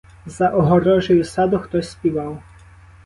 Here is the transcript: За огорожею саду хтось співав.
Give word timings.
За 0.25 0.49
огорожею 0.49 1.23
саду 1.23 1.59
хтось 1.59 1.89
співав. 1.91 2.43